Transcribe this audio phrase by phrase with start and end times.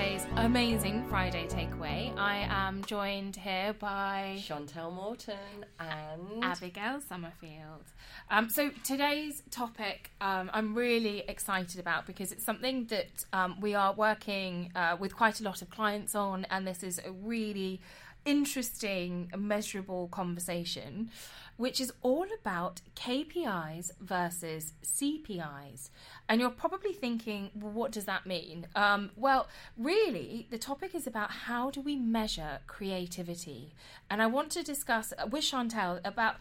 [0.00, 2.16] today's amazing Friday takeaway.
[2.16, 7.84] I am joined here by Chantel Morton and Abigail Summerfield.
[8.30, 13.74] Um, so today's topic um, I'm really excited about because it's something that um, we
[13.74, 17.82] are working uh, with quite a lot of clients on, and this is a really
[18.24, 21.10] interesting, measurable conversation,
[21.56, 25.90] which is all about KPIs versus CPIs.
[26.28, 28.66] And you're probably thinking, well, what does that mean?
[28.74, 33.74] Um, well, really, the topic is about how do we measure creativity.
[34.08, 36.36] And I want to discuss with Chantel about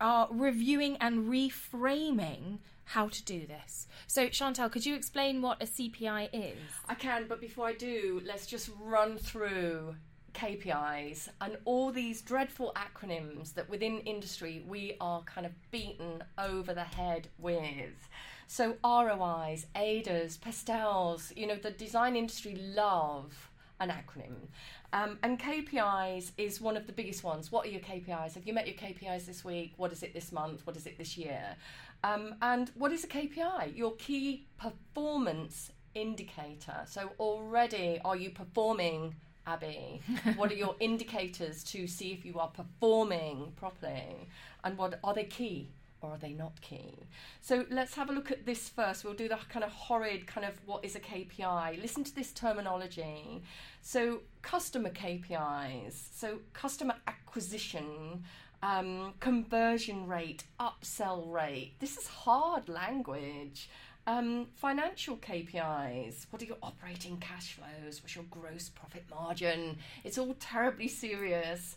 [0.00, 3.86] uh, reviewing and reframing how to do this.
[4.06, 6.58] So, Chantel, could you explain what a CPI is?
[6.88, 9.96] I can, but before I do, let's just run through
[10.38, 16.72] KPIs and all these dreadful acronyms that within industry we are kind of beaten over
[16.72, 18.08] the head with.
[18.46, 24.48] So ROIs, AIDAs, PESTELs, you know, the design industry love an acronym.
[24.92, 27.52] Um, and KPIs is one of the biggest ones.
[27.52, 28.34] What are your KPIs?
[28.34, 29.74] Have you met your KPIs this week?
[29.76, 30.66] What is it this month?
[30.66, 31.56] What is it this year?
[32.04, 33.76] Um, and what is a KPI?
[33.76, 36.82] Your key performance indicator.
[36.86, 39.14] So already are you performing
[39.48, 40.02] Abby?
[40.36, 44.28] what are your indicators to see if you are performing properly?
[44.62, 45.70] And what are they key?
[46.00, 46.94] Or are they not key?
[47.40, 49.04] So let's have a look at this first.
[49.04, 51.82] We'll do the kind of horrid kind of what is a KPI.
[51.82, 53.42] Listen to this terminology.
[53.82, 58.22] So, customer KPIs, so customer acquisition,
[58.62, 61.72] um, conversion rate, upsell rate.
[61.80, 63.68] This is hard language.
[64.08, 66.28] Um, financial KPIs.
[66.30, 68.00] What are your operating cash flows?
[68.00, 69.76] What's your gross profit margin?
[70.02, 71.76] It's all terribly serious.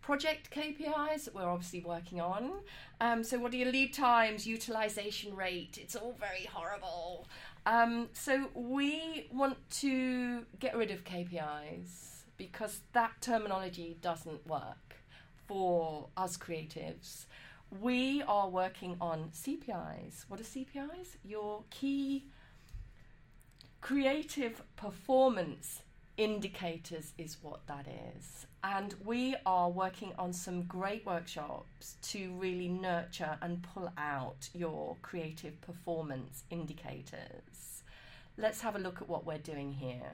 [0.00, 2.52] Project KPIs that we're obviously working on.
[3.00, 5.76] Um, so, what are your lead times, utilization rate?
[5.76, 7.26] It's all very horrible.
[7.66, 14.98] Um, so, we want to get rid of KPIs because that terminology doesn't work
[15.48, 17.26] for us creatives
[17.80, 20.24] we are working on CPIs.
[20.28, 21.16] What are CPIs?
[21.24, 22.26] Your key
[23.80, 25.82] creative performance
[26.16, 28.46] indicators is what that is.
[28.62, 34.96] And we are working on some great workshops to really nurture and pull out your
[35.02, 37.82] creative performance indicators.
[38.36, 40.12] Let's have a look at what we're doing here.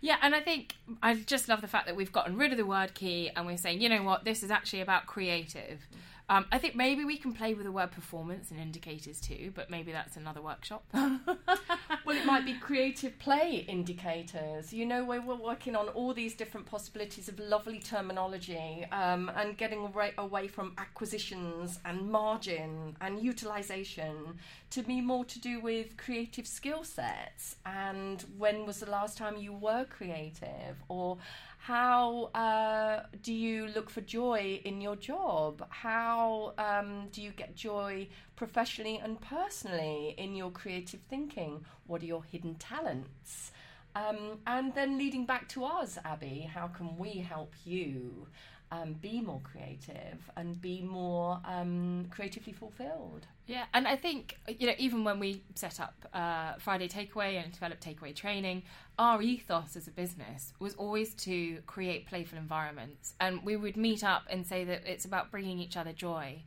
[0.00, 2.66] Yeah, and I think I just love the fact that we've gotten rid of the
[2.66, 5.80] word key and we're saying, you know what, this is actually about creative.
[6.28, 9.68] Um, I think maybe we can play with the word performance and indicators too, but
[9.68, 10.84] maybe that's another workshop.
[10.94, 14.72] well, it might be creative play indicators.
[14.72, 19.58] You know, we're, we're working on all these different possibilities of lovely terminology um, and
[19.58, 24.38] getting away, away from acquisitions and margin and utilization
[24.70, 29.36] to be more to do with creative skill sets and when was the last time
[29.36, 31.18] you were creative or
[31.64, 35.66] how uh, do you look for joy in your job?
[35.70, 41.64] How um, do you get joy professionally and personally in your creative thinking?
[41.86, 43.50] What are your hidden talents?
[43.96, 48.26] Um, and then leading back to us, Abby, how can we help you
[48.70, 53.26] um, be more creative and be more um, creatively fulfilled.
[53.46, 57.52] Yeah, and I think you know even when we set up uh, Friday Takeaway and
[57.52, 58.62] developed takeaway training,
[58.98, 64.02] our ethos as a business was always to create playful environments, and we would meet
[64.02, 66.42] up and say that it's about bringing each other joy,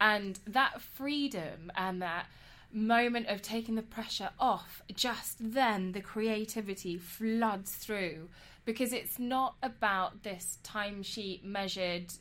[0.00, 2.26] and that freedom and that
[2.74, 8.28] moment of taking the pressure off, just then the creativity floods through
[8.64, 12.12] because it's not about this timesheet measured,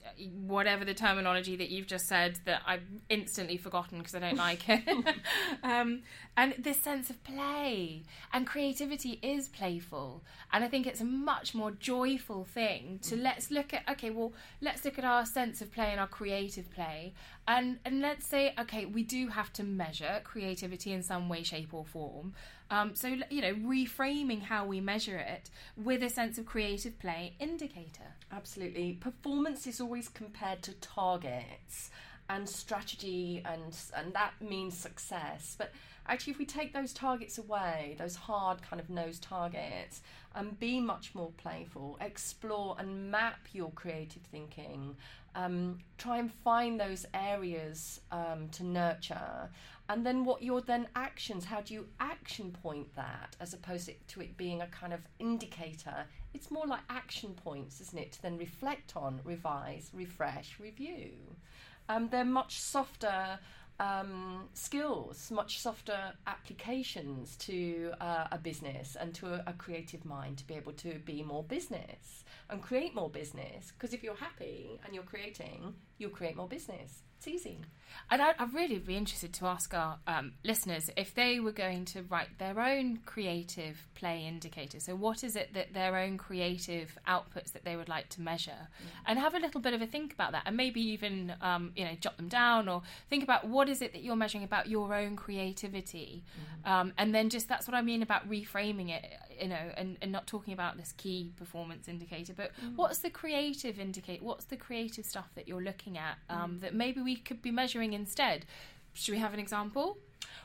[0.45, 4.67] whatever the terminology that you've just said that I've instantly forgotten because I don't like
[4.67, 4.83] it.
[5.63, 6.01] um,
[6.35, 10.23] and this sense of play and creativity is playful.
[10.51, 14.33] And I think it's a much more joyful thing to let's look at, okay, well,
[14.61, 17.13] let's look at our sense of play and our creative play.
[17.47, 21.73] And, and let's say, okay, we do have to measure creativity in some way, shape,
[21.73, 22.33] or form.
[22.73, 27.33] Um, so, you know, reframing how we measure it with a sense of creative play
[27.39, 28.15] indicator.
[28.31, 28.93] Absolutely.
[28.93, 31.91] Performance is always compared to targets
[32.29, 35.55] and strategy, and, and that means success.
[35.55, 35.71] But
[36.07, 40.01] actually, if we take those targets away, those hard kind of nose targets,
[40.35, 44.95] and be much more playful, explore and map your creative thinking,
[45.35, 49.49] um, try and find those areas um, to nurture.
[49.89, 54.21] And then what your then actions how do you action point that as opposed to
[54.21, 56.05] it being a kind of indicator?
[56.33, 61.11] It's more like action points isn't it to then reflect on revise refresh review.
[61.89, 63.39] Um, they're much softer
[63.79, 70.37] um, skills, much softer applications to uh, a business and to a, a creative mind
[70.37, 73.71] to be able to be more business and create more business.
[73.71, 77.03] Because if you're happy and you're creating, you'll create more business.
[77.27, 77.59] Easy.
[78.09, 81.85] And I, I'd really be interested to ask our um, listeners if they were going
[81.85, 84.79] to write their own creative play indicator.
[84.79, 88.51] So, what is it that their own creative outputs that they would like to measure,
[88.51, 88.87] mm.
[89.05, 91.85] and have a little bit of a think about that, and maybe even um, you
[91.85, 94.93] know jot them down or think about what is it that you're measuring about your
[94.93, 96.23] own creativity,
[96.65, 96.69] mm.
[96.69, 99.05] um, and then just that's what I mean about reframing it,
[99.41, 102.75] you know, and, and not talking about this key performance indicator, but mm.
[102.75, 104.23] what's the creative indicator?
[104.23, 106.61] What's the creative stuff that you're looking at um, mm.
[106.61, 108.45] that maybe we could be measuring instead?
[108.93, 109.97] Should we have an example?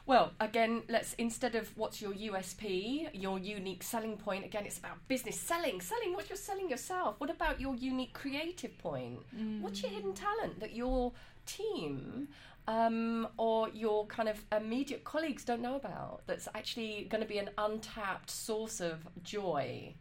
[0.08, 5.06] Well, again, let's instead of what's your USP, your unique selling point, again, it's about
[5.06, 5.82] business selling.
[5.82, 7.16] Selling what you're selling yourself.
[7.18, 9.18] What about your unique creative point?
[9.36, 9.60] Mm.
[9.60, 11.12] What's your hidden talent that your
[11.44, 12.28] team
[12.66, 17.36] um, or your kind of immediate colleagues don't know about that's actually going to be
[17.36, 19.94] an untapped source of joy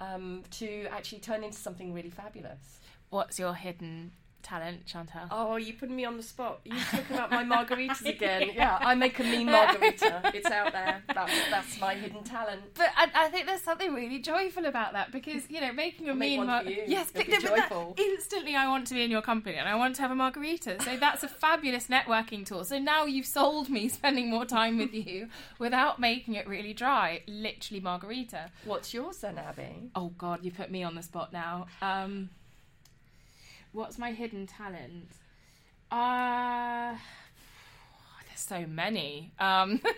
[0.00, 2.80] um, to actually turn into something really fabulous?
[3.10, 4.10] What's your hidden
[4.42, 5.28] talent, Chantel.
[5.30, 6.60] Oh, you putting me on the spot.
[6.64, 8.50] You talking about my margaritas again?
[8.54, 10.30] Yeah, I make a mean margarita.
[10.34, 11.02] It's out there.
[11.14, 12.62] That's, that's my hidden talent.
[12.74, 16.10] But I, I, think there's something really joyful about that because you know making a
[16.10, 16.84] I'll mean margarita.
[16.86, 19.96] Yes, but, but that, instantly I want to be in your company and I want
[19.96, 20.82] to have a margarita.
[20.82, 22.64] So that's a fabulous networking tool.
[22.64, 25.28] So now you've sold me spending more time with you
[25.58, 27.22] without making it really dry.
[27.26, 28.50] Literally margarita.
[28.64, 29.90] What's yours then, Abby?
[29.94, 31.66] Oh God, you put me on the spot now.
[31.80, 32.30] Um,
[33.72, 35.10] What's my hidden talent?
[35.90, 36.94] Uh
[38.26, 39.32] there's so many.
[39.38, 39.80] Um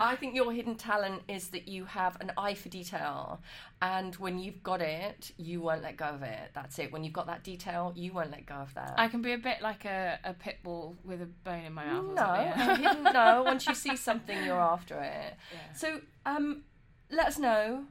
[0.00, 3.40] I think your hidden talent is that you have an eye for detail,
[3.80, 6.50] and when you've got it, you won't let go of it.
[6.54, 6.92] That's it.
[6.92, 8.94] When you've got that detail, you won't let go of that.
[8.98, 11.84] I can be a bit like a, a pit bull with a bone in my
[11.86, 12.14] mouth.
[12.14, 13.42] No, hidden, no.
[13.44, 15.34] Once you see something, you're after it.
[15.52, 15.72] Yeah.
[15.74, 16.62] So, um,
[17.10, 17.84] let us know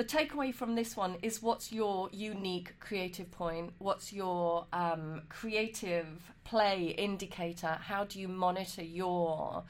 [0.00, 3.74] the takeaway from this one is what's your unique creative point?
[3.76, 6.06] What's your um, creative
[6.42, 7.76] play indicator?
[7.82, 9.62] How do you monitor your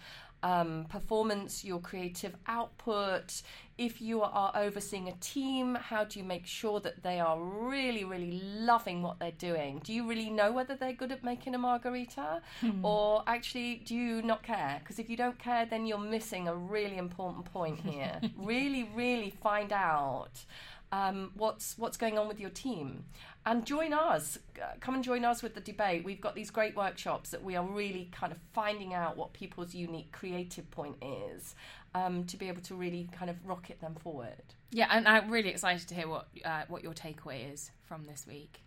[0.43, 3.43] um, performance, your creative output.
[3.79, 8.05] If you are overseeing a team, how do you make sure that they are really,
[8.05, 9.81] really loving what they're doing?
[9.83, 12.43] Do you really know whether they're good at making a margarita?
[12.61, 12.85] Hmm.
[12.85, 14.79] Or actually, do you not care?
[14.81, 18.21] Because if you don't care, then you're missing a really important point here.
[18.37, 20.45] really, really find out
[20.93, 23.05] um, what's what's going on with your team.
[23.47, 24.39] And join us
[24.81, 26.05] come and join us with the debate.
[26.05, 29.75] We've got these great workshops that we are really kind of finding out what people's
[29.75, 31.55] unique creative point is
[31.95, 34.43] um, to be able to really kind of rocket them forward.
[34.71, 38.27] Yeah and i'm really excited to hear what uh, what your takeaway is from this
[38.27, 38.63] week.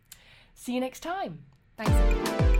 [0.53, 1.39] See you next time.
[1.77, 2.52] Thanks